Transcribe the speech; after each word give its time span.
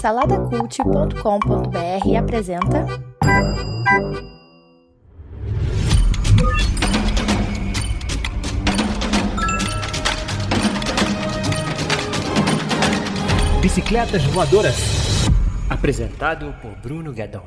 Saladacult.com.br 0.00 2.16
apresenta. 2.18 2.84
Bicicletas 13.60 14.24
Voadoras. 14.24 15.28
Apresentado 15.70 16.52
por 16.60 16.72
Bruno 16.82 17.12
Guedon. 17.12 17.44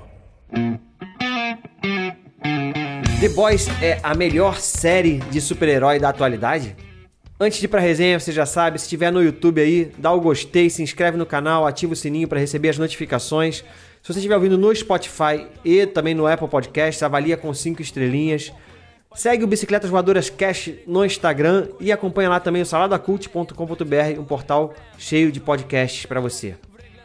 The 3.19 3.29
Boys 3.29 3.67
é 3.81 3.99
a 4.01 4.15
melhor 4.15 4.61
série 4.61 5.17
de 5.17 5.41
super-herói 5.41 5.99
da 5.99 6.09
atualidade? 6.09 6.77
Antes 7.37 7.59
de 7.59 7.65
ir 7.65 7.67
pra 7.67 7.81
resenha, 7.81 8.17
você 8.17 8.31
já 8.31 8.45
sabe, 8.45 8.79
se 8.79 8.85
estiver 8.85 9.11
no 9.11 9.21
YouTube 9.21 9.59
aí, 9.59 9.91
dá 9.97 10.09
o 10.09 10.21
gostei, 10.21 10.69
se 10.69 10.81
inscreve 10.81 11.17
no 11.17 11.25
canal, 11.25 11.67
ativa 11.67 11.91
o 11.91 11.95
sininho 11.95 12.29
para 12.29 12.39
receber 12.39 12.69
as 12.69 12.77
notificações. 12.77 13.57
Se 14.01 14.13
você 14.13 14.19
estiver 14.19 14.35
ouvindo 14.35 14.57
no 14.57 14.73
Spotify 14.73 15.45
e 15.63 15.85
também 15.85 16.13
no 16.13 16.25
Apple 16.27 16.47
Podcasts, 16.47 17.03
avalia 17.03 17.35
com 17.35 17.53
5 17.53 17.81
estrelinhas. 17.81 18.53
Segue 19.13 19.43
o 19.43 19.47
Bicicletas 19.47 19.89
Voadoras 19.89 20.29
Cash 20.29 20.71
no 20.87 21.03
Instagram 21.03 21.67
e 21.77 21.91
acompanha 21.91 22.29
lá 22.29 22.39
também 22.39 22.61
o 22.61 22.65
saladacult.com.br, 22.65 24.19
um 24.19 24.23
portal 24.23 24.73
cheio 24.97 25.29
de 25.29 25.41
podcasts 25.41 26.05
para 26.05 26.21
você. 26.21 26.55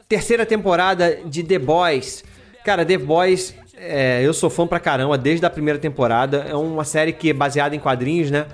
Terceira 0.09 0.47
temporada 0.47 1.19
de 1.25 1.43
The 1.43 1.59
Boys. 1.59 2.23
Cara, 2.65 2.85
The 2.85 2.99
Boys, 2.99 3.53
é, 3.77 4.21
eu 4.23 4.33
sou 4.33 4.49
fã 4.49 4.65
pra 4.65 4.79
caramba 4.79 5.19
desde 5.19 5.45
a 5.45 5.51
primeira 5.51 5.79
temporada. 5.79 6.47
É 6.49 6.55
uma 6.55 6.85
série 6.85 7.13
que 7.13 7.31
é 7.31 7.33
baseada 7.33 7.75
em 7.75 7.81
quadrinhos, 7.81 8.31
né? 8.31 8.47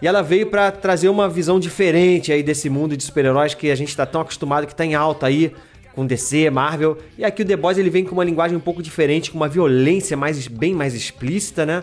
E 0.00 0.06
ela 0.06 0.22
veio 0.22 0.46
para 0.46 0.70
trazer 0.70 1.08
uma 1.08 1.28
visão 1.28 1.58
diferente 1.58 2.32
aí 2.32 2.42
desse 2.42 2.70
mundo 2.70 2.96
de 2.96 3.02
super-heróis 3.02 3.54
que 3.54 3.70
a 3.70 3.74
gente 3.74 3.96
tá 3.96 4.06
tão 4.06 4.20
acostumado, 4.20 4.66
que 4.66 4.74
tá 4.74 4.84
em 4.84 4.94
alta 4.94 5.26
aí, 5.26 5.52
com 5.92 6.06
DC, 6.06 6.48
Marvel. 6.50 6.96
E 7.16 7.24
aqui 7.24 7.42
o 7.42 7.44
The 7.44 7.56
Boys 7.56 7.78
ele 7.78 7.90
vem 7.90 8.04
com 8.04 8.12
uma 8.12 8.22
linguagem 8.22 8.56
um 8.56 8.60
pouco 8.60 8.80
diferente, 8.80 9.32
com 9.32 9.36
uma 9.36 9.48
violência 9.48 10.16
mais, 10.16 10.46
bem 10.46 10.72
mais 10.72 10.94
explícita, 10.94 11.66
né? 11.66 11.82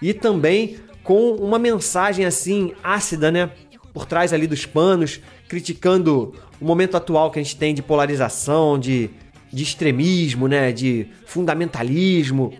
E 0.00 0.14
também 0.14 0.76
com 1.02 1.32
uma 1.32 1.58
mensagem 1.58 2.24
assim 2.24 2.72
ácida, 2.84 3.32
né? 3.32 3.50
Por 3.92 4.06
trás 4.06 4.32
ali 4.32 4.46
dos 4.46 4.64
panos, 4.64 5.20
criticando 5.48 6.34
o 6.60 6.64
momento 6.64 6.96
atual 6.96 7.32
que 7.32 7.40
a 7.40 7.42
gente 7.42 7.56
tem 7.56 7.74
de 7.74 7.82
polarização, 7.82 8.78
de, 8.78 9.10
de 9.52 9.64
extremismo, 9.64 10.46
né? 10.46 10.70
De 10.70 11.08
fundamentalismo. 11.24 12.52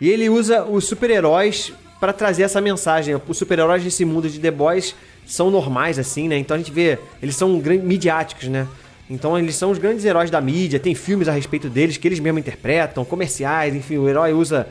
E 0.00 0.08
ele 0.08 0.30
usa 0.30 0.64
os 0.64 0.86
super-heróis 0.86 1.74
para 2.00 2.12
trazer 2.12 2.42
essa 2.42 2.60
mensagem. 2.60 3.18
Os 3.26 3.38
super-heróis 3.38 3.82
desse 3.82 4.04
mundo 4.04 4.28
de 4.28 4.38
The 4.38 4.50
Boys 4.50 4.94
são 5.26 5.50
normais, 5.50 5.98
assim, 5.98 6.28
né? 6.28 6.36
Então 6.36 6.54
a 6.54 6.58
gente 6.58 6.70
vê, 6.70 6.98
eles 7.22 7.36
são 7.36 7.48
midiáticos, 7.82 8.48
né? 8.48 8.66
Então 9.08 9.38
eles 9.38 9.54
são 9.54 9.70
os 9.70 9.78
grandes 9.78 10.04
heróis 10.04 10.30
da 10.30 10.40
mídia, 10.40 10.80
tem 10.80 10.94
filmes 10.94 11.28
a 11.28 11.32
respeito 11.32 11.68
deles 11.68 11.96
que 11.96 12.08
eles 12.08 12.20
mesmos 12.20 12.40
interpretam, 12.40 13.04
comerciais, 13.04 13.74
enfim, 13.74 13.98
o 13.98 14.08
herói 14.08 14.32
usa 14.32 14.66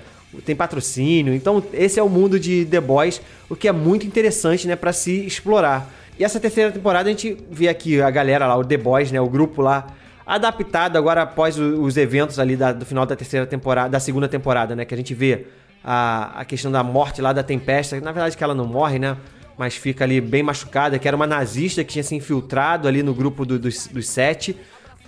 tem 0.45 0.55
patrocínio. 0.55 1.33
Então 1.33 1.63
esse 1.73 1.99
é 1.99 2.03
o 2.03 2.09
mundo 2.09 2.39
de 2.39 2.65
The 2.65 2.81
Boys, 2.81 3.21
o 3.49 3.55
que 3.55 3.67
é 3.67 3.71
muito 3.71 4.05
interessante, 4.05 4.67
né, 4.67 4.75
para 4.75 4.91
se 4.91 5.25
explorar. 5.25 5.91
E 6.17 6.23
essa 6.23 6.39
terceira 6.39 6.71
temporada 6.71 7.09
a 7.09 7.11
gente 7.11 7.37
vê 7.49 7.67
aqui 7.67 8.01
a 8.01 8.09
galera 8.09 8.47
lá, 8.47 8.57
o 8.57 8.63
The 8.63 8.77
Boys, 8.77 9.11
né, 9.11 9.21
o 9.21 9.29
grupo 9.29 9.61
lá 9.61 9.87
adaptado 10.25 10.97
agora 10.97 11.21
após 11.23 11.59
os 11.59 11.97
eventos 11.97 12.39
ali 12.39 12.55
da, 12.55 12.71
do 12.71 12.85
final 12.85 13.05
da 13.05 13.15
terceira 13.15 13.45
temporada, 13.45 13.89
da 13.89 13.99
segunda 13.99 14.27
temporada, 14.27 14.75
né, 14.75 14.85
que 14.85 14.93
a 14.93 14.97
gente 14.97 15.13
vê 15.13 15.45
a, 15.83 16.41
a 16.41 16.45
questão 16.45 16.71
da 16.71 16.81
morte 16.81 17.21
lá 17.21 17.33
da 17.33 17.43
Tempesta, 17.43 17.99
na 17.99 18.11
verdade 18.11 18.37
que 18.37 18.43
ela 18.43 18.55
não 18.55 18.65
morre, 18.65 18.97
né? 18.97 19.17
Mas 19.57 19.75
fica 19.75 20.03
ali 20.03 20.19
bem 20.21 20.41
machucada, 20.41 20.97
que 20.97 21.07
era 21.07 21.15
uma 21.15 21.27
nazista 21.27 21.83
que 21.83 21.93
tinha 21.93 22.03
se 22.03 22.15
infiltrado 22.15 22.87
ali 22.87 23.03
no 23.03 23.13
grupo 23.13 23.45
do, 23.45 23.59
dos, 23.59 23.87
dos 23.87 24.07
sete. 24.07 24.55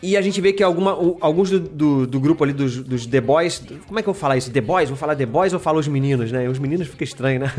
E 0.04 0.16
a 0.16 0.22
gente 0.22 0.40
vê 0.40 0.54
que 0.54 0.62
alguma, 0.62 0.92
alguns 1.20 1.50
do, 1.50 1.60
do, 1.60 2.06
do, 2.06 2.20
grupo 2.20 2.44
ali 2.44 2.54
dos, 2.54 2.78
dos 2.84 3.08
The 3.08 3.22
Boys. 3.22 3.64
Como 3.88 3.98
é 3.98 4.04
que 4.04 4.10
eu 4.10 4.14
vou 4.14 4.20
falar 4.20 4.38
isso? 4.38 4.52
The 4.52 4.62
Boys? 4.62 4.90
Vou 4.90 4.98
falar 4.98 5.16
The 5.16 5.26
Boys 5.26 5.54
ou 5.54 5.60
falo 5.60 5.80
os 5.80 5.88
meninos, 5.88 6.32
né? 6.32 6.48
Os 6.48 6.60
meninos 6.60 6.88
fica 6.88 7.04
estranho, 7.04 7.40
né? 7.40 7.52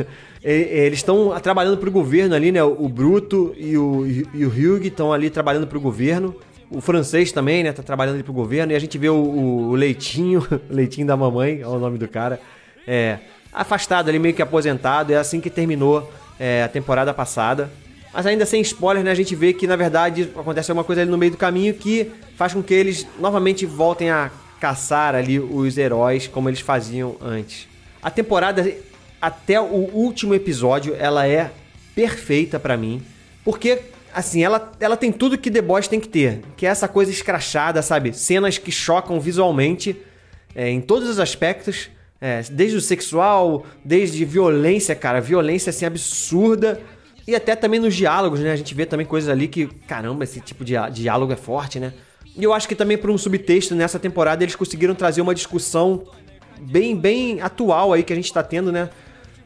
Eles 0.45 0.99
estão 1.01 1.35
trabalhando 1.41 1.79
pro 1.79 1.91
governo 1.91 2.37
ali, 2.37 2.53
né? 2.53 2.63
O 2.63 2.89
Bruto 2.89 3.53
e 3.57 3.77
o, 3.77 4.07
e 4.07 4.45
o 4.45 4.49
Hugh 4.49 4.87
estão 4.87 5.13
ali 5.13 5.29
trabalhando 5.29 5.67
pro 5.67 5.81
governo. 5.81 6.37
O 6.71 6.81
francês 6.81 7.33
também, 7.33 7.65
né? 7.65 7.73
Tá 7.73 7.83
trabalhando 7.83 8.15
ali 8.15 8.23
pro 8.23 8.35
governo. 8.35 8.73
E 8.73 8.77
a 8.77 8.79
gente 8.79 8.97
vê 8.97 9.09
o, 9.09 9.17
o 9.17 9.75
Leitinho, 9.75 10.47
Leitinho 10.71 11.07
da 11.07 11.17
mamãe, 11.17 11.63
é 11.63 11.67
o 11.67 11.81
nome 11.81 11.99
do 11.99 12.07
cara 12.07 12.39
é, 12.87 13.19
afastado 13.53 14.09
ali, 14.09 14.19
meio 14.19 14.35
que 14.35 14.43
aposentado. 14.43 15.13
É 15.13 15.17
assim 15.17 15.41
que 15.41 15.51
terminou 15.51 16.11
é, 16.39 16.63
a 16.63 16.69
temporada 16.69 17.13
passada. 17.13 17.71
Mas 18.13 18.25
ainda 18.25 18.47
sem 18.47 18.61
spoiler, 18.63 19.05
né? 19.05 19.11
A 19.11 19.15
gente 19.15 19.35
vê 19.35 19.53
que, 19.53 19.67
na 19.67 19.77
verdade, 19.77 20.31
acontece 20.35 20.71
alguma 20.71 20.85
coisa 20.85 21.03
ali 21.03 21.11
no 21.11 21.19
meio 21.19 21.33
do 21.33 21.37
caminho 21.37 21.75
que 21.75 22.11
faz 22.37 22.55
com 22.55 22.63
que 22.63 22.73
eles 22.73 23.07
novamente 23.19 23.67
voltem 23.67 24.11
a 24.11 24.31
caçar 24.59 25.15
ali 25.15 25.39
os 25.39 25.77
heróis 25.77 26.27
como 26.27 26.49
eles 26.49 26.61
faziam 26.61 27.17
antes. 27.21 27.69
A 28.03 28.11
temporada, 28.11 28.73
até 29.21 29.61
o 29.61 29.91
último 29.93 30.35
episódio, 30.35 30.97
ela 30.99 31.27
é 31.27 31.51
perfeita 31.95 32.59
para 32.59 32.77
mim. 32.77 33.03
Porque, 33.45 33.81
assim, 34.15 34.43
ela, 34.43 34.73
ela 34.81 34.97
tem 34.97 35.13
tudo 35.13 35.37
que 35.37 35.51
The 35.51 35.61
Boys 35.61 35.89
tem 35.89 36.01
que 36.01 36.09
ter. 36.09 36.41
Que 36.57 36.67
é 36.67 36.71
essa 36.71 36.89
coisa 36.89 37.11
escrachada, 37.11 37.83
sabe? 37.83 38.15
Cenas 38.15 38.57
que 38.57 38.73
chocam 38.73 39.21
visualmente 39.21 39.95
é, 40.55 40.71
em 40.71 40.81
todos 40.81 41.09
os 41.09 41.19
aspectos. 41.19 41.91
É, 42.21 42.43
desde 42.51 42.77
o 42.77 42.81
sexual, 42.81 43.67
desde 43.85 44.25
violência, 44.25 44.95
cara, 44.95 45.21
violência 45.21 45.71
assim 45.71 45.85
absurda. 45.85 46.81
E 47.27 47.35
até 47.35 47.57
também 47.57 47.81
nos 47.81 47.95
diálogos, 47.95 48.41
né? 48.41 48.53
A 48.53 48.57
gente 48.57 48.75
vê 48.75 48.87
também 48.87 49.05
coisas 49.05 49.29
ali 49.29 49.49
que, 49.49 49.67
caramba, 49.67 50.25
esse 50.25 50.41
tipo 50.41 50.65
de 50.65 50.75
diálogo 50.93 51.33
é 51.33 51.37
forte, 51.37 51.81
né? 51.81 51.93
E 52.37 52.45
eu 52.45 52.53
acho 52.53 52.69
que 52.69 52.75
também 52.75 52.97
por 52.97 53.11
um 53.11 53.19
subtexto 53.19 53.75
nessa 53.75 53.99
temporada 53.99 54.45
eles 54.45 54.55
conseguiram 54.55 54.95
trazer 54.95 55.23
uma 55.23 55.35
discussão 55.35 56.05
bem, 56.61 56.95
bem 56.95 57.41
atual 57.41 57.93
aí 57.93 58.03
que 58.03 58.13
a 58.13 58.17
gente 58.17 58.33
tá 58.33 58.43
tendo, 58.43 58.71
né? 58.71 58.91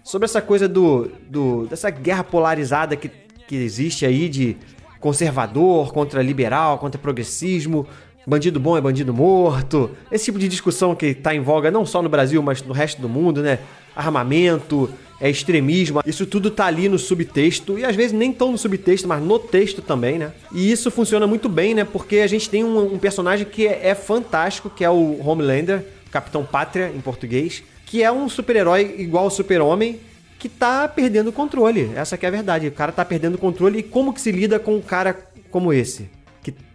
Sobre 0.02 0.26
essa 0.26 0.42
coisa 0.42 0.68
do, 0.68 1.10
do 1.28 1.66
dessa 1.66 1.88
guerra 1.90 2.24
polarizada 2.24 2.96
que, 2.96 3.08
que 3.48 3.56
existe 3.56 4.04
aí 4.04 4.28
de 4.28 4.56
conservador 4.98 5.92
contra 5.92 6.22
liberal, 6.22 6.78
contra 6.78 7.00
progressismo, 7.00 7.86
bandido 8.26 8.60
bom 8.60 8.76
é 8.76 8.80
bandido 8.80 9.12
morto, 9.12 9.90
esse 10.10 10.26
tipo 10.26 10.38
de 10.38 10.48
discussão 10.48 10.94
que 10.94 11.06
está 11.06 11.34
em 11.34 11.40
voga 11.40 11.70
não 11.70 11.86
só 11.86 12.02
no 12.02 12.08
Brasil, 12.08 12.42
mas 12.42 12.62
no 12.62 12.72
resto 12.72 13.00
do 13.00 13.08
mundo, 13.08 13.42
né? 13.42 13.58
Armamento, 13.94 14.88
é 15.20 15.28
extremismo, 15.28 16.00
isso 16.06 16.24
tudo 16.24 16.50
tá 16.50 16.64
ali 16.64 16.88
no 16.88 16.98
subtexto 16.98 17.78
e 17.78 17.84
às 17.84 17.94
vezes 17.94 18.12
nem 18.12 18.32
tão 18.32 18.50
no 18.50 18.58
subtexto, 18.58 19.06
mas 19.06 19.22
no 19.22 19.38
texto 19.38 19.82
também, 19.82 20.18
né? 20.18 20.32
E 20.52 20.70
isso 20.72 20.90
funciona 20.90 21.26
muito 21.26 21.48
bem, 21.48 21.74
né? 21.74 21.84
Porque 21.84 22.18
a 22.18 22.26
gente 22.26 22.48
tem 22.48 22.64
um, 22.64 22.94
um 22.94 22.98
personagem 22.98 23.46
que 23.46 23.66
é, 23.66 23.88
é, 23.88 23.94
fantástico, 23.94 24.70
que 24.70 24.82
é 24.82 24.88
o 24.88 25.20
Homelander, 25.22 25.84
Capitão 26.10 26.44
Pátria 26.44 26.90
em 26.94 27.00
português, 27.00 27.62
que 27.84 28.02
é 28.02 28.10
um 28.10 28.28
super-herói 28.28 28.94
igual 28.98 29.24
ao 29.24 29.30
Super-Homem, 29.30 30.00
que 30.38 30.48
tá 30.48 30.88
perdendo 30.88 31.28
o 31.28 31.32
controle. 31.32 31.90
Essa 31.94 32.16
que 32.16 32.24
é 32.24 32.28
a 32.28 32.32
verdade. 32.32 32.68
O 32.68 32.72
cara 32.72 32.90
tá 32.90 33.04
perdendo 33.04 33.34
o 33.34 33.38
controle 33.38 33.80
e 33.80 33.82
como 33.82 34.14
que 34.14 34.20
se 34.20 34.32
lida 34.32 34.58
com 34.58 34.76
um 34.76 34.80
cara 34.80 35.14
como 35.50 35.72
esse? 35.72 36.08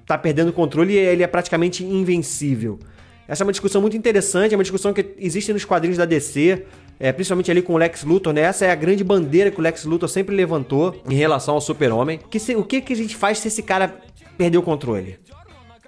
Tá 0.06 0.18
perdendo 0.18 0.50
o 0.50 0.54
controle 0.54 0.94
e 0.94 0.98
ele 0.98 1.24
é 1.24 1.28
praticamente 1.28 1.84
invencível. 1.84 2.80
Essa 3.28 3.44
é 3.44 3.46
uma 3.46 3.52
discussão 3.52 3.82
muito 3.82 3.98
interessante, 3.98 4.54
é 4.54 4.58
uma 4.58 4.64
discussão 4.64 4.94
que 4.94 5.16
existe 5.18 5.52
nos 5.52 5.66
quadrinhos 5.66 5.98
da 5.98 6.06
DC, 6.06 6.64
é, 7.00 7.12
principalmente 7.12 7.50
ali 7.50 7.62
com 7.62 7.74
o 7.74 7.78
Lex 7.78 8.04
Luthor, 8.04 8.32
né? 8.32 8.42
Essa 8.42 8.66
é 8.66 8.72
a 8.72 8.76
grande 8.76 9.04
bandeira 9.04 9.50
que 9.50 9.60
o 9.60 9.64
Lex 9.64 9.84
Luthor 9.86 10.08
sempre 10.08 10.36
levantou 10.36 11.02
em 11.10 11.16
relação 11.16 11.56
ao 11.56 11.62
Super-Homem. 11.62 12.20
Que 12.30 12.40
se, 12.40 12.56
o 12.56 12.64
que, 12.64 12.82
que 12.82 12.94
a 12.94 12.96
gente 12.96 13.16
faz 13.16 13.40
se 13.40 13.48
esse 13.48 13.64
cara 13.64 14.00
perder 14.38 14.60
o 14.60 14.62
controle? 14.62 15.18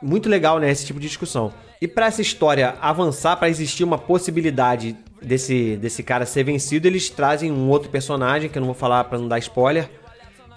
Muito 0.02 0.28
legal, 0.28 0.60
né? 0.60 0.72
Esse 0.72 0.86
tipo 0.86 1.00
de 1.00 1.08
discussão. 1.08 1.54
E 1.80 1.88
para 1.88 2.08
essa 2.08 2.22
história 2.22 2.76
avançar, 2.82 3.38
para 3.38 3.50
existir 3.50 3.84
uma 3.84 4.00
possibilidade 4.00 4.98
desse, 5.22 5.78
desse 5.78 6.02
cara 6.02 6.26
ser 6.26 6.44
vencido, 6.44 6.88
eles 6.88 7.10
trazem 7.10 7.52
um 7.52 7.70
outro 7.70 7.90
personagem, 7.90 8.50
que 8.50 8.58
eu 8.58 8.62
não 8.62 8.68
vou 8.68 8.76
falar 8.76 9.04
para 9.04 9.20
não 9.20 9.28
dar 9.28 9.38
spoiler, 9.40 9.90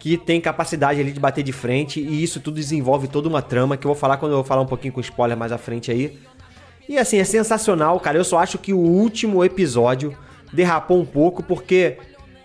que 0.01 0.17
tem 0.17 0.41
capacidade 0.41 0.99
ali 0.99 1.13
de 1.13 1.21
bater 1.21 1.45
de 1.45 1.53
frente 1.53 2.01
e 2.01 2.23
isso 2.23 2.41
tudo 2.41 2.55
desenvolve 2.55 3.07
toda 3.07 3.29
uma 3.29 3.43
trama 3.43 3.77
que 3.77 3.87
eu 3.87 3.91
vou 3.91 3.95
falar 3.95 4.17
quando 4.17 4.33
eu 4.33 4.37
vou 4.37 4.45
falar 4.45 4.63
um 4.63 4.67
pouquinho 4.67 4.95
com 4.95 5.01
spoiler 5.01 5.37
mais 5.37 5.53
à 5.53 5.59
frente 5.59 5.91
aí. 5.91 6.19
E 6.89 6.99
assim, 6.99 7.19
é 7.19 7.25
sensacional, 7.25 8.01
cara. 8.01 8.17
Eu 8.17 8.25
só 8.25 8.39
acho 8.39 8.57
que 8.57 8.73
o 8.73 8.79
último 8.79 9.45
episódio 9.45 10.17
derrapou 10.51 10.99
um 10.99 11.05
pouco 11.05 11.43
porque 11.43 11.99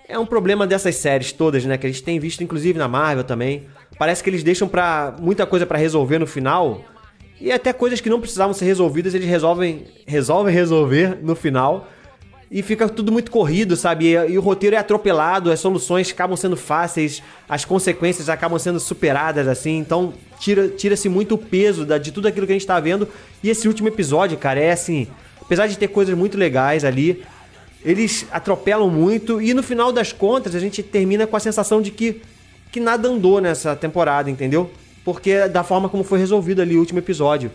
é 0.07 0.19
um 0.19 0.25
problema 0.25 0.67
dessas 0.67 0.95
séries 0.95 1.31
todas, 1.31 1.63
né, 1.63 1.77
que 1.77 1.87
a 1.87 1.89
gente 1.89 2.03
tem 2.03 2.19
visto 2.19 2.43
inclusive 2.43 2.77
na 2.77 2.89
Marvel 2.89 3.23
também. 3.23 3.67
Parece 3.97 4.21
que 4.21 4.29
eles 4.29 4.43
deixam 4.43 4.67
para 4.67 5.15
muita 5.21 5.45
coisa 5.45 5.65
para 5.65 5.77
resolver 5.77 6.19
no 6.19 6.27
final. 6.27 6.83
E 7.39 7.53
até 7.53 7.71
coisas 7.71 8.01
que 8.01 8.09
não 8.09 8.19
precisavam 8.19 8.53
ser 8.53 8.65
resolvidas, 8.65 9.15
eles 9.15 9.27
resolvem, 9.29 9.85
resolvem 10.05 10.53
resolver 10.53 11.17
no 11.21 11.35
final 11.35 11.87
e 12.49 12.61
fica 12.61 12.87
tudo 12.87 13.11
muito 13.11 13.31
corrido, 13.31 13.75
sabe? 13.75 14.05
E, 14.05 14.31
e, 14.31 14.37
o 14.37 14.41
roteiro 14.41 14.75
é 14.75 14.79
atropelado, 14.79 15.51
as 15.51 15.59
soluções 15.59 16.11
acabam 16.11 16.37
sendo 16.37 16.55
fáceis, 16.55 17.21
as 17.49 17.65
consequências 17.65 18.29
acabam 18.29 18.59
sendo 18.59 18.79
superadas, 18.79 19.47
assim. 19.47 19.77
Então, 19.77 20.13
tira-se 20.39 20.75
tira 20.75 20.95
muito 21.09 21.35
o 21.35 21.37
peso 21.37 21.85
da, 21.85 21.97
de 21.97 22.11
tudo 22.11 22.27
aquilo 22.27 22.45
que 22.45 22.53
a 22.53 22.55
gente 22.55 22.67
tá 22.67 22.79
vendo. 22.79 23.07
E 23.43 23.49
esse 23.49 23.67
último 23.67 23.87
episódio, 23.87 24.37
cara, 24.37 24.59
é 24.59 24.71
assim. 24.71 25.07
Apesar 25.41 25.67
de 25.67 25.77
ter 25.77 25.87
coisas 25.87 26.15
muito 26.15 26.37
legais 26.37 26.83
ali, 26.83 27.23
eles 27.83 28.25
atropelam 28.31 28.89
muito. 28.89 29.41
E 29.41 29.53
no 29.53 29.63
final 29.63 29.91
das 29.91 30.11
contas, 30.11 30.55
a 30.55 30.59
gente 30.59 30.81
termina 30.81 31.27
com 31.27 31.35
a 31.35 31.39
sensação 31.39 31.81
de 31.81 31.91
que, 31.91 32.21
que 32.71 32.79
nada 32.79 33.07
andou 33.07 33.41
nessa 33.41 33.75
temporada, 33.75 34.29
entendeu? 34.29 34.71
Porque 35.03 35.47
da 35.47 35.63
forma 35.63 35.89
como 35.89 36.03
foi 36.03 36.19
resolvido 36.19 36.61
ali 36.61 36.75
o 36.75 36.79
último 36.79 36.99
episódio. 36.99 37.51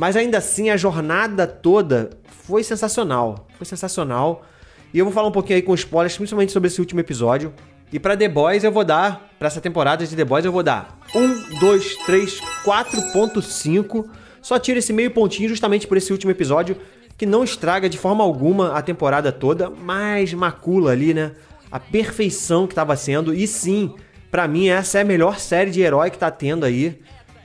Mas 0.00 0.16
ainda 0.16 0.38
assim, 0.38 0.70
a 0.70 0.78
jornada 0.78 1.46
toda 1.46 2.08
foi 2.46 2.64
sensacional. 2.64 3.46
Foi 3.58 3.66
sensacional. 3.66 4.46
E 4.94 4.98
eu 4.98 5.04
vou 5.04 5.12
falar 5.12 5.28
um 5.28 5.30
pouquinho 5.30 5.56
aí 5.56 5.62
com 5.62 5.74
spoilers, 5.74 6.16
principalmente 6.16 6.52
sobre 6.52 6.68
esse 6.68 6.80
último 6.80 7.00
episódio. 7.00 7.52
E 7.92 8.00
pra 8.00 8.16
The 8.16 8.26
Boys 8.26 8.64
eu 8.64 8.72
vou 8.72 8.82
dar, 8.82 9.30
pra 9.38 9.48
essa 9.48 9.60
temporada 9.60 10.06
de 10.06 10.16
The 10.16 10.24
Boys 10.24 10.46
eu 10.46 10.52
vou 10.52 10.62
dar 10.62 10.98
1, 11.14 11.58
2, 11.60 11.96
3, 12.06 12.40
4.5. 12.64 14.08
Só 14.40 14.58
tiro 14.58 14.78
esse 14.78 14.90
meio 14.90 15.10
pontinho 15.10 15.50
justamente 15.50 15.86
por 15.86 15.98
esse 15.98 16.10
último 16.10 16.30
episódio, 16.30 16.78
que 17.18 17.26
não 17.26 17.44
estraga 17.44 17.86
de 17.86 17.98
forma 17.98 18.24
alguma 18.24 18.72
a 18.72 18.80
temporada 18.80 19.30
toda, 19.30 19.68
mas 19.68 20.32
macula 20.32 20.92
ali, 20.92 21.12
né? 21.12 21.32
A 21.70 21.78
perfeição 21.78 22.66
que 22.66 22.74
tava 22.74 22.96
sendo. 22.96 23.34
E 23.34 23.46
sim, 23.46 23.94
pra 24.30 24.48
mim 24.48 24.70
essa 24.70 24.96
é 24.96 25.02
a 25.02 25.04
melhor 25.04 25.38
série 25.38 25.70
de 25.70 25.82
herói 25.82 26.08
que 26.08 26.16
tá 26.16 26.30
tendo 26.30 26.64
aí. 26.64 26.98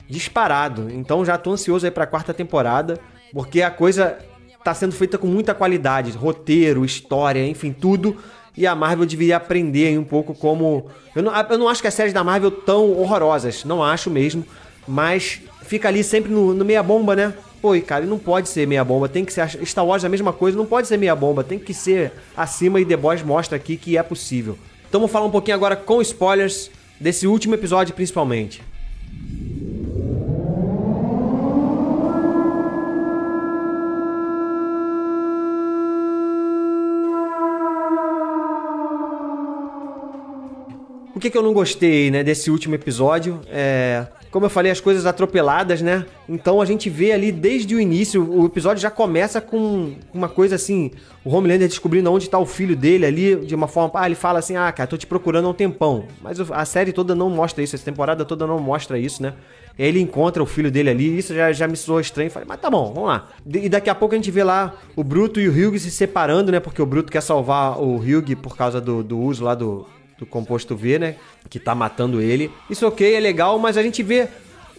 Disparado. 0.08 0.90
Então 0.90 1.24
já 1.24 1.36
tô 1.36 1.52
ansioso 1.52 1.86
aí 1.86 1.90
pra 1.90 2.06
quarta 2.06 2.32
temporada, 2.32 2.98
porque 3.32 3.62
a 3.62 3.70
coisa 3.70 4.18
tá 4.62 4.74
sendo 4.74 4.92
feita 4.92 5.18
com 5.18 5.26
muita 5.26 5.54
qualidade. 5.54 6.12
Roteiro, 6.12 6.84
história, 6.84 7.46
enfim, 7.46 7.72
tudo 7.72 8.16
e 8.56 8.66
a 8.66 8.74
Marvel 8.74 9.04
deveria 9.04 9.36
aprender 9.36 9.88
aí 9.88 9.98
um 9.98 10.04
pouco 10.04 10.34
como. 10.34 10.86
Eu 11.14 11.22
não, 11.22 11.32
eu 11.50 11.58
não 11.58 11.68
acho 11.68 11.82
que 11.82 11.88
as 11.88 11.94
séries 11.94 12.12
da 12.12 12.24
Marvel 12.24 12.50
tão 12.50 12.92
horrorosas, 12.92 13.64
não 13.64 13.84
acho 13.84 14.10
mesmo, 14.10 14.44
mas 14.88 15.40
fica 15.62 15.88
ali 15.88 16.02
sempre 16.02 16.32
no, 16.32 16.54
no 16.54 16.64
meia 16.64 16.82
bomba, 16.82 17.14
né? 17.14 17.34
Pô, 17.60 17.78
cara, 17.82 18.06
não 18.06 18.18
pode 18.18 18.48
ser 18.48 18.66
meia 18.66 18.84
bomba, 18.84 19.08
tem 19.08 19.24
que 19.24 19.32
ser. 19.32 19.48
Star 19.66 19.84
Wars 19.84 20.04
é 20.04 20.06
a 20.06 20.10
mesma 20.10 20.32
coisa, 20.32 20.56
não 20.56 20.64
pode 20.64 20.88
ser 20.88 20.96
meia 20.96 21.14
bomba, 21.14 21.44
tem 21.44 21.58
que 21.58 21.74
ser 21.74 22.12
acima 22.36 22.80
e 22.80 22.84
The 22.84 22.96
Boys 22.96 23.22
mostra 23.22 23.56
aqui 23.56 23.76
que 23.76 23.98
é 23.98 24.02
possível. 24.02 24.58
Então 24.88 25.00
vamos 25.00 25.12
falar 25.12 25.26
um 25.26 25.30
pouquinho 25.30 25.56
agora 25.56 25.76
com 25.76 26.00
spoilers 26.00 26.70
desse 26.98 27.26
último 27.26 27.54
episódio 27.54 27.94
principalmente. 27.94 28.62
Que, 41.26 41.30
que 41.30 41.38
eu 41.38 41.42
não 41.42 41.52
gostei, 41.52 42.10
né, 42.10 42.22
desse 42.22 42.50
último 42.50 42.74
episódio? 42.74 43.40
É, 43.48 44.06
como 44.30 44.46
eu 44.46 44.50
falei, 44.50 44.70
as 44.70 44.80
coisas 44.80 45.06
atropeladas, 45.06 45.82
né? 45.82 46.06
Então 46.28 46.60
a 46.60 46.64
gente 46.64 46.88
vê 46.88 47.12
ali 47.12 47.32
desde 47.32 47.74
o 47.74 47.80
início, 47.80 48.28
o 48.28 48.46
episódio 48.46 48.80
já 48.80 48.90
começa 48.90 49.40
com 49.40 49.94
uma 50.12 50.28
coisa 50.28 50.54
assim, 50.54 50.90
o 51.24 51.34
Homelander 51.34 51.68
descobrindo 51.68 52.10
onde 52.12 52.28
tá 52.28 52.38
o 52.38 52.46
filho 52.46 52.76
dele 52.76 53.06
ali, 53.06 53.36
de 53.36 53.54
uma 53.54 53.66
forma, 53.66 53.90
ah, 53.94 54.06
ele 54.06 54.14
fala 54.14 54.38
assim, 54.38 54.56
ah, 54.56 54.70
cara, 54.72 54.86
tô 54.86 54.96
te 54.96 55.06
procurando 55.06 55.46
há 55.46 55.50
um 55.50 55.54
tempão. 55.54 56.06
Mas 56.22 56.38
a 56.50 56.64
série 56.64 56.92
toda 56.92 57.14
não 57.14 57.30
mostra 57.30 57.62
isso, 57.62 57.74
essa 57.74 57.84
temporada 57.84 58.24
toda 58.24 58.46
não 58.46 58.58
mostra 58.58 58.98
isso, 58.98 59.22
né? 59.22 59.34
Ele 59.78 60.00
encontra 60.00 60.42
o 60.42 60.46
filho 60.46 60.70
dele 60.70 60.88
ali, 60.88 61.18
isso 61.18 61.34
já, 61.34 61.52
já 61.52 61.68
me 61.68 61.76
soou 61.76 62.00
estranho. 62.00 62.30
Falei, 62.30 62.48
mas 62.48 62.58
tá 62.58 62.70
bom, 62.70 62.94
vamos 62.94 63.10
lá. 63.10 63.28
E 63.46 63.68
daqui 63.68 63.90
a 63.90 63.94
pouco 63.94 64.14
a 64.14 64.16
gente 64.16 64.30
vê 64.30 64.42
lá 64.42 64.74
o 64.94 65.04
Bruto 65.04 65.38
e 65.38 65.46
o 65.46 65.52
Hugh 65.52 65.78
se 65.78 65.90
separando, 65.90 66.50
né? 66.50 66.60
Porque 66.60 66.80
o 66.80 66.86
Bruto 66.86 67.12
quer 67.12 67.20
salvar 67.20 67.78
o 67.78 67.96
Hugh 67.96 68.34
por 68.40 68.56
causa 68.56 68.80
do, 68.80 69.02
do 69.02 69.18
uso 69.18 69.44
lá 69.44 69.54
do, 69.54 69.86
do 70.18 70.26
composto 70.26 70.76
V, 70.76 70.98
né? 70.98 71.16
Que 71.48 71.58
tá 71.58 71.74
matando 71.74 72.20
ele. 72.20 72.50
Isso 72.68 72.86
ok, 72.86 73.14
é 73.14 73.20
legal, 73.20 73.58
mas 73.58 73.76
a 73.76 73.82
gente 73.82 74.02
vê 74.02 74.28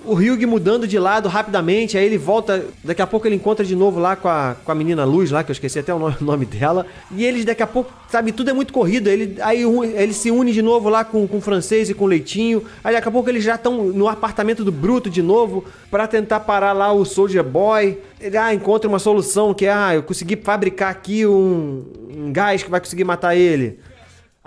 o 0.05 0.13
Ryug 0.13 0.45
mudando 0.45 0.87
de 0.87 0.97
lado 0.99 1.27
rapidamente, 1.27 1.97
aí 1.97 2.05
ele 2.05 2.17
volta, 2.17 2.65
daqui 2.83 3.01
a 3.01 3.07
pouco 3.07 3.27
ele 3.27 3.35
encontra 3.35 3.65
de 3.65 3.75
novo 3.75 3.99
lá 3.99 4.15
com 4.15 4.27
a, 4.27 4.55
com 4.63 4.71
a 4.71 4.75
menina 4.75 5.03
Luz 5.03 5.31
lá, 5.31 5.43
que 5.43 5.51
eu 5.51 5.53
esqueci 5.53 5.79
até 5.79 5.93
o 5.93 5.99
nome, 5.99 6.15
nome 6.21 6.45
dela, 6.45 6.85
e 7.11 7.25
eles 7.25 7.43
daqui 7.43 7.63
a 7.63 7.67
pouco, 7.67 7.91
sabe, 8.07 8.31
tudo 8.31 8.49
é 8.49 8.53
muito 8.53 8.71
corrido, 8.71 9.09
ele, 9.09 9.37
aí 9.41 9.63
ele 9.95 10.13
se 10.13 10.29
une 10.29 10.53
de 10.53 10.61
novo 10.61 10.87
lá 10.87 11.03
com, 11.03 11.27
com 11.27 11.37
o 11.37 11.41
francês 11.41 11.89
e 11.89 11.93
com 11.93 12.05
o 12.05 12.07
Leitinho, 12.07 12.63
aí 12.83 12.93
daqui 12.93 13.07
a 13.07 13.11
pouco 13.11 13.29
eles 13.29 13.43
já 13.43 13.55
estão 13.55 13.85
no 13.85 14.07
apartamento 14.07 14.63
do 14.63 14.71
Bruto 14.71 15.09
de 15.09 15.21
novo, 15.21 15.65
para 15.89 16.07
tentar 16.07 16.41
parar 16.41 16.73
lá 16.73 16.91
o 16.91 17.03
Soldier 17.03 17.43
Boy, 17.43 17.97
ele 18.21 18.37
ah, 18.37 18.53
encontra 18.53 18.87
uma 18.87 18.99
solução 18.99 19.53
que 19.53 19.65
é, 19.65 19.73
ah, 19.73 19.95
eu 19.95 20.03
consegui 20.03 20.35
fabricar 20.35 20.91
aqui 20.91 21.25
um, 21.25 21.83
um 22.15 22.31
gás 22.31 22.63
que 22.63 22.69
vai 22.69 22.79
conseguir 22.79 23.03
matar 23.03 23.35
ele. 23.35 23.79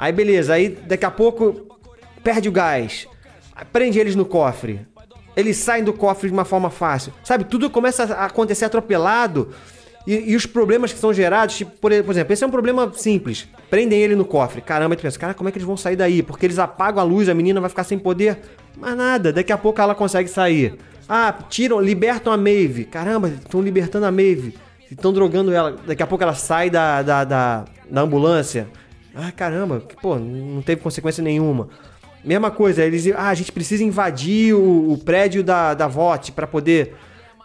Aí 0.00 0.12
beleza, 0.12 0.54
aí 0.54 0.70
daqui 0.70 1.04
a 1.04 1.10
pouco 1.10 1.76
perde 2.24 2.48
o 2.48 2.52
gás. 2.52 3.06
Prende 3.70 3.98
eles 3.98 4.16
no 4.16 4.24
cofre. 4.24 4.80
Eles 5.36 5.58
saem 5.58 5.84
do 5.84 5.92
cofre 5.92 6.30
de 6.30 6.32
uma 6.32 6.46
forma 6.46 6.70
fácil. 6.70 7.12
Sabe, 7.22 7.44
tudo 7.44 7.68
começa 7.68 8.04
a 8.04 8.24
acontecer 8.24 8.64
atropelado. 8.64 9.50
E, 10.06 10.32
e 10.32 10.34
os 10.34 10.46
problemas 10.46 10.90
que 10.90 10.98
são 10.98 11.12
gerados, 11.12 11.58
tipo, 11.58 11.72
por, 11.72 11.92
por, 12.02 12.12
exemplo, 12.12 12.32
esse 12.32 12.42
é 12.42 12.46
um 12.46 12.50
problema 12.50 12.90
simples. 12.94 13.46
Prendem 13.68 14.00
ele 14.00 14.16
no 14.16 14.24
cofre. 14.24 14.62
Caramba, 14.62 14.96
tu 14.96 15.02
pensa, 15.02 15.18
cara, 15.18 15.34
como 15.34 15.50
é 15.50 15.52
que 15.52 15.58
eles 15.58 15.66
vão 15.66 15.76
sair 15.76 15.96
daí? 15.96 16.22
Porque 16.22 16.46
eles 16.46 16.58
apagam 16.58 17.02
a 17.02 17.04
luz, 17.04 17.28
a 17.28 17.34
menina 17.34 17.60
vai 17.60 17.68
ficar 17.68 17.84
sem 17.84 17.98
poder. 17.98 18.38
Mas 18.78 18.96
nada, 18.96 19.30
daqui 19.34 19.52
a 19.52 19.58
pouco 19.58 19.82
ela 19.82 19.94
consegue 19.94 20.30
sair. 20.30 20.76
Ah, 21.06 21.30
tiram, 21.50 21.78
libertam 21.78 22.32
a 22.32 22.38
Maeve. 22.38 22.86
Caramba, 22.86 23.28
estão 23.28 23.60
libertando 23.60 24.06
a 24.06 24.10
Maeve. 24.10 24.54
Estão 24.90 25.12
drogando 25.12 25.52
ela. 25.52 25.76
Daqui 25.86 26.02
a 26.02 26.06
pouco 26.06 26.24
ela 26.24 26.34
sai 26.34 26.70
da, 26.70 27.02
da, 27.02 27.24
da, 27.24 27.64
da 27.90 28.00
ambulância. 28.00 28.66
Ah, 29.14 29.32
caramba, 29.32 29.82
pô, 30.00 30.18
não 30.18 30.62
teve 30.62 30.80
consequência 30.80 31.22
nenhuma. 31.22 31.68
Mesma 32.24 32.50
coisa, 32.50 32.84
eles 32.84 33.06
ah, 33.12 33.28
a 33.28 33.34
gente 33.34 33.50
precisa 33.50 33.82
invadir 33.82 34.54
o, 34.54 34.92
o 34.92 34.98
prédio 34.98 35.42
da, 35.42 35.74
da 35.74 35.88
VOT 35.88 36.32
para 36.32 36.46
poder 36.46 36.94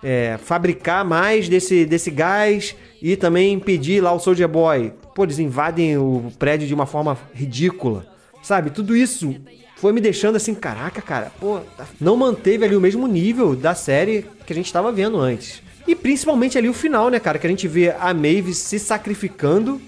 é, 0.04 0.38
fabricar 0.38 1.06
mais 1.06 1.48
desse, 1.48 1.86
desse 1.86 2.12
gás 2.12 2.76
e 3.02 3.16
também 3.16 3.54
impedir 3.54 4.02
lá 4.02 4.12
o 4.12 4.20
Soldier 4.20 4.48
Boy. 4.48 4.94
Pô, 5.16 5.24
eles 5.24 5.40
invadem 5.40 5.98
o 5.98 6.32
prédio 6.38 6.68
de 6.68 6.74
uma 6.74 6.86
forma 6.86 7.18
ridícula. 7.34 8.06
Sabe, 8.44 8.70
tudo 8.70 8.96
isso 8.96 9.36
foi 9.78 9.92
me 9.92 10.00
deixando 10.00 10.36
assim, 10.36 10.54
caraca, 10.54 11.02
cara, 11.02 11.32
pô, 11.40 11.60
não 12.00 12.16
manteve 12.16 12.64
ali 12.64 12.76
o 12.76 12.82
mesmo 12.82 13.08
nível 13.08 13.56
da 13.56 13.74
série 13.74 14.26
que 14.46 14.54
a 14.54 14.56
gente 14.56 14.68
estava 14.68 14.92
vendo 14.92 15.20
antes. 15.20 15.64
E 15.88 15.96
principalmente 15.96 16.58
ali 16.58 16.70
o 16.70 16.74
final, 16.74 17.10
né, 17.10 17.20
cara, 17.20 17.40
que 17.40 17.48
a 17.48 17.50
gente 17.50 17.68
vê 17.68 17.92
a 18.00 18.14
Maeve 18.14 18.54
se 18.54 18.78
sacrificando 18.78 19.82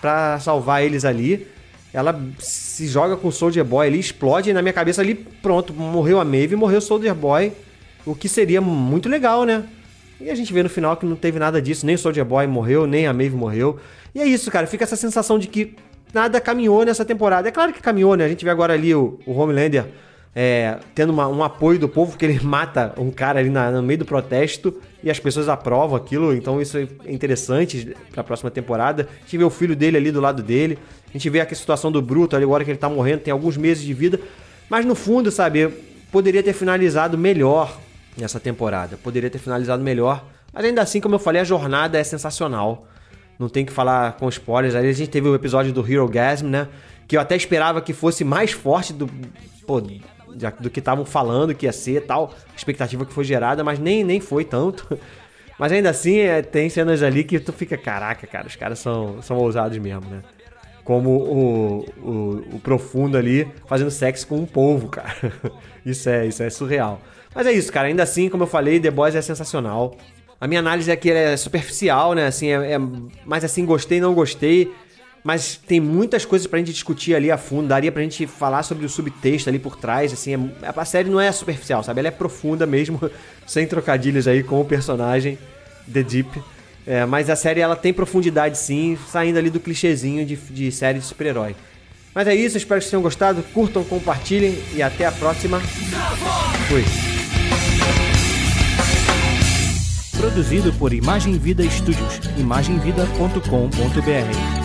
para 0.00 0.38
salvar 0.40 0.82
eles 0.82 1.04
ali. 1.04 1.46
Ela 1.92 2.18
se 2.38 2.86
joga 2.86 3.16
com 3.16 3.28
o 3.28 3.32
Soldier 3.32 3.64
Boy 3.64 3.88
ali, 3.88 3.98
explode 3.98 4.50
e 4.50 4.52
na 4.52 4.62
minha 4.62 4.72
cabeça 4.72 5.00
ali, 5.00 5.14
pronto, 5.14 5.72
morreu 5.74 6.20
a 6.20 6.24
Maeve, 6.24 6.54
morreu 6.54 6.78
o 6.78 6.82
Soldier 6.82 7.14
Boy, 7.14 7.52
o 8.06 8.14
que 8.14 8.28
seria 8.28 8.60
muito 8.60 9.08
legal, 9.08 9.44
né? 9.44 9.64
E 10.20 10.30
a 10.30 10.34
gente 10.34 10.52
vê 10.52 10.62
no 10.62 10.68
final 10.68 10.96
que 10.96 11.04
não 11.04 11.16
teve 11.16 11.38
nada 11.38 11.60
disso, 11.60 11.84
nem 11.84 11.96
o 11.96 11.98
Soldier 11.98 12.24
Boy 12.24 12.46
morreu, 12.46 12.86
nem 12.86 13.06
a 13.06 13.12
Maeve 13.12 13.34
morreu. 13.34 13.80
E 14.14 14.20
é 14.20 14.24
isso, 14.24 14.50
cara, 14.50 14.66
fica 14.66 14.84
essa 14.84 14.96
sensação 14.96 15.38
de 15.38 15.48
que 15.48 15.74
nada 16.12 16.40
caminhou 16.40 16.84
nessa 16.84 17.04
temporada. 17.04 17.48
É 17.48 17.50
claro 17.50 17.72
que 17.72 17.80
caminhou, 17.80 18.14
né? 18.14 18.24
A 18.24 18.28
gente 18.28 18.44
vê 18.44 18.50
agora 18.50 18.74
ali 18.74 18.94
o, 18.94 19.18
o 19.26 19.32
Homelander 19.32 19.86
é, 20.34 20.78
tendo 20.94 21.10
uma, 21.10 21.26
um 21.28 21.42
apoio 21.42 21.78
do 21.78 21.88
povo, 21.88 22.12
porque 22.12 22.24
ele 22.24 22.40
mata 22.44 22.94
um 22.96 23.10
cara 23.10 23.40
ali 23.40 23.50
na, 23.50 23.70
no 23.70 23.82
meio 23.82 23.98
do 23.98 24.04
protesto 24.04 24.80
e 25.02 25.10
as 25.10 25.18
pessoas 25.18 25.48
aprovam 25.48 25.96
aquilo, 25.96 26.34
então 26.34 26.60
isso 26.60 26.78
é 26.78 26.86
interessante 27.06 27.94
para 28.10 28.20
a 28.20 28.24
próxima 28.24 28.50
temporada. 28.50 29.08
A 29.18 29.20
gente 29.22 29.38
vê 29.38 29.44
o 29.44 29.50
filho 29.50 29.74
dele 29.74 29.96
ali 29.96 30.12
do 30.12 30.20
lado 30.20 30.42
dele, 30.42 30.78
a 31.08 31.12
gente 31.12 31.28
vê 31.28 31.40
a 31.40 31.54
situação 31.54 31.90
do 31.90 32.00
Bruto 32.00 32.36
ali 32.36 32.44
agora 32.44 32.64
que 32.64 32.70
ele 32.70 32.78
tá 32.78 32.88
morrendo, 32.88 33.20
tem 33.20 33.32
alguns 33.32 33.56
meses 33.56 33.82
de 33.82 33.92
vida, 33.92 34.20
mas 34.68 34.84
no 34.84 34.94
fundo, 34.94 35.30
sabe, 35.30 35.68
poderia 36.12 36.42
ter 36.42 36.52
finalizado 36.52 37.18
melhor 37.18 37.78
nessa 38.16 38.38
temporada, 38.38 38.96
poderia 39.02 39.30
ter 39.30 39.38
finalizado 39.38 39.82
melhor, 39.82 40.24
mas 40.52 40.64
ainda 40.64 40.82
assim, 40.82 41.00
como 41.00 41.14
eu 41.14 41.18
falei, 41.18 41.40
a 41.40 41.44
jornada 41.44 41.98
é 41.98 42.04
sensacional. 42.04 42.86
Não 43.38 43.48
tem 43.48 43.64
que 43.64 43.72
falar 43.72 44.18
com 44.18 44.28
spoilers. 44.28 44.74
Ali 44.74 44.88
a 44.88 44.92
gente 44.92 45.08
teve 45.08 45.26
o 45.26 45.34
episódio 45.34 45.72
do 45.72 45.80
Hero 45.80 46.06
Gasm, 46.06 46.46
né? 46.46 46.68
Que 47.08 47.16
eu 47.16 47.20
até 47.20 47.34
esperava 47.34 47.80
que 47.80 47.94
fosse 47.94 48.22
mais 48.22 48.52
forte 48.52 48.92
do, 48.92 49.08
pô, 49.66 49.80
do 50.58 50.70
que 50.70 50.78
estavam 50.78 51.04
falando 51.04 51.54
que 51.54 51.66
ia 51.66 51.72
ser 51.72 52.06
tal, 52.06 52.34
expectativa 52.56 53.04
que 53.04 53.12
foi 53.12 53.24
gerada, 53.24 53.62
mas 53.64 53.78
nem, 53.78 54.04
nem 54.04 54.20
foi 54.20 54.44
tanto. 54.44 54.86
Mas 55.58 55.72
ainda 55.72 55.90
assim, 55.90 56.16
é, 56.16 56.40
tem 56.40 56.70
cenas 56.70 57.02
ali 57.02 57.22
que 57.22 57.38
tu 57.38 57.52
fica, 57.52 57.76
caraca, 57.76 58.26
cara, 58.26 58.46
os 58.46 58.56
caras 58.56 58.78
são, 58.78 59.20
são 59.20 59.36
ousados 59.36 59.76
mesmo, 59.76 60.08
né? 60.08 60.22
Como 60.82 61.10
o, 61.10 61.84
o, 61.98 62.56
o 62.56 62.60
profundo 62.60 63.18
ali 63.18 63.46
fazendo 63.66 63.90
sexo 63.90 64.26
com 64.26 64.38
um 64.38 64.46
povo, 64.46 64.88
cara. 64.88 65.14
Isso 65.84 66.08
é, 66.08 66.26
isso 66.26 66.42
é 66.42 66.48
surreal. 66.48 66.98
Mas 67.34 67.46
é 67.46 67.52
isso, 67.52 67.70
cara. 67.70 67.88
Ainda 67.88 68.02
assim, 68.02 68.30
como 68.30 68.44
eu 68.44 68.46
falei, 68.46 68.80
The 68.80 68.90
Boys 68.90 69.14
é 69.14 69.20
sensacional. 69.20 69.96
A 70.40 70.46
minha 70.46 70.60
análise 70.60 70.90
aqui 70.90 71.10
é 71.10 71.36
superficial, 71.36 72.14
né? 72.14 72.26
Assim, 72.26 72.48
é, 72.48 72.72
é 72.72 72.78
mais 73.26 73.44
assim, 73.44 73.66
gostei, 73.66 74.00
não 74.00 74.14
gostei 74.14 74.72
mas 75.22 75.60
tem 75.66 75.80
muitas 75.80 76.24
coisas 76.24 76.46
pra 76.46 76.58
gente 76.58 76.72
discutir 76.72 77.14
ali 77.14 77.30
a 77.30 77.36
fundo. 77.36 77.68
Daria 77.68 77.92
pra 77.92 78.02
gente 78.02 78.26
falar 78.26 78.62
sobre 78.62 78.86
o 78.86 78.88
subtexto 78.88 79.48
ali 79.48 79.58
por 79.58 79.76
trás, 79.76 80.12
assim. 80.12 80.50
É, 80.62 80.72
a 80.74 80.84
série 80.84 81.10
não 81.10 81.20
é 81.20 81.30
superficial, 81.30 81.82
sabe? 81.82 82.00
Ela 82.00 82.08
é 82.08 82.12
profunda 82.12 82.66
mesmo, 82.66 83.00
sem 83.46 83.66
trocadilhos 83.66 84.26
aí 84.26 84.42
com 84.42 84.60
o 84.60 84.64
personagem 84.64 85.38
The 85.92 86.02
Deep. 86.02 86.42
É, 86.86 87.04
mas 87.04 87.28
a 87.28 87.36
série 87.36 87.60
ela 87.60 87.76
tem 87.76 87.92
profundidade 87.92 88.56
sim, 88.56 88.98
saindo 89.08 89.38
ali 89.38 89.50
do 89.50 89.60
clichêzinho 89.60 90.24
de, 90.24 90.36
de 90.36 90.72
série 90.72 90.98
de 90.98 91.04
super-herói. 91.04 91.54
Mas 92.14 92.26
é 92.26 92.34
isso, 92.34 92.56
espero 92.56 92.80
que 92.80 92.84
vocês 92.84 92.90
tenham 92.90 93.02
gostado. 93.02 93.42
Curtam, 93.54 93.84
compartilhem 93.84 94.58
e 94.74 94.82
até 94.82 95.06
a 95.06 95.12
próxima. 95.12 95.60
Fui. 96.68 96.82
Produzido 100.18 100.72
por 100.74 100.92
Imagem 100.92 101.38
Vida 101.38 101.62
Studios. 101.70 102.20
imagemvida.com.br 102.36 104.59